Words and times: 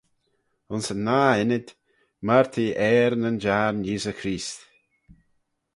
Ayns 0.69 0.87
yn 0.93 1.01
nah 1.07 1.35
ynnyd, 1.41 1.67
myr 2.25 2.45
t'eh 2.53 2.77
ayr 2.87 3.13
nyn 3.17 3.37
jiarn 3.43 3.85
Yeesey 3.87 4.15
Creest. 4.19 4.59